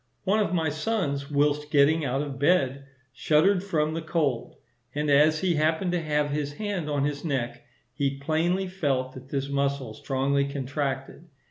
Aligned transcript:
One 0.23 0.39
of 0.39 0.51
my 0.51 0.69
sons, 0.69 1.29
whilst 1.29 1.69
getting 1.69 2.03
out 2.03 2.23
of 2.23 2.39
bed, 2.39 2.85
shuddered 3.13 3.61
from 3.63 3.93
the 3.93 4.01
cold, 4.01 4.55
and, 4.95 5.11
as 5.11 5.41
he 5.41 5.53
happened 5.53 5.91
to 5.91 6.01
have 6.01 6.31
his 6.31 6.53
hand 6.53 6.89
on 6.89 7.05
his 7.05 7.23
neck, 7.23 7.63
he 7.93 8.17
plainly 8.17 8.65
felt 8.67 9.13
that 9.13 9.29
this 9.29 9.47
muscle 9.47 9.93
strongly 9.93 10.45
contracted. 10.51 11.27